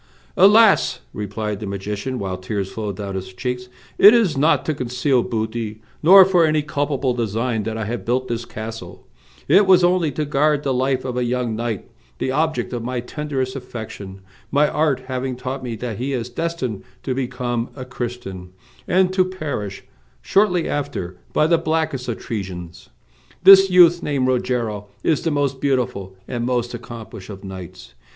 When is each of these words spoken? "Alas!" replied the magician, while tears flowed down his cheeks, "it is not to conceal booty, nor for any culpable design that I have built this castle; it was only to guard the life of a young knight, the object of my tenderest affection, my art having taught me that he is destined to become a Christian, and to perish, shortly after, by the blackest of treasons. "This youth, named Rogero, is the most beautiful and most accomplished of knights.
"Alas!" 0.35 1.01
replied 1.13 1.59
the 1.59 1.67
magician, 1.67 2.17
while 2.17 2.35
tears 2.35 2.71
flowed 2.71 2.95
down 2.97 3.13
his 3.13 3.31
cheeks, 3.35 3.69
"it 3.99 4.15
is 4.15 4.35
not 4.35 4.65
to 4.65 4.73
conceal 4.73 5.21
booty, 5.21 5.79
nor 6.01 6.25
for 6.25 6.43
any 6.43 6.63
culpable 6.63 7.13
design 7.13 7.61
that 7.61 7.77
I 7.77 7.85
have 7.85 8.03
built 8.03 8.27
this 8.27 8.43
castle; 8.43 9.05
it 9.47 9.67
was 9.67 9.83
only 9.83 10.11
to 10.13 10.25
guard 10.25 10.63
the 10.63 10.73
life 10.73 11.05
of 11.05 11.17
a 11.17 11.23
young 11.23 11.55
knight, 11.55 11.87
the 12.17 12.31
object 12.31 12.73
of 12.73 12.83
my 12.83 12.99
tenderest 12.99 13.55
affection, 13.55 14.21
my 14.49 14.67
art 14.67 15.01
having 15.01 15.35
taught 15.35 15.61
me 15.63 15.75
that 15.75 15.99
he 15.99 16.13
is 16.13 16.31
destined 16.31 16.81
to 17.03 17.13
become 17.13 17.69
a 17.75 17.85
Christian, 17.85 18.53
and 18.87 19.13
to 19.13 19.23
perish, 19.23 19.83
shortly 20.19 20.67
after, 20.67 21.17
by 21.31 21.45
the 21.45 21.59
blackest 21.59 22.07
of 22.07 22.17
treasons. 22.17 22.89
"This 23.43 23.69
youth, 23.69 24.01
named 24.01 24.27
Rogero, 24.27 24.87
is 25.03 25.21
the 25.21 25.29
most 25.29 25.61
beautiful 25.61 26.15
and 26.27 26.43
most 26.43 26.73
accomplished 26.73 27.29
of 27.29 27.43
knights. 27.43 27.93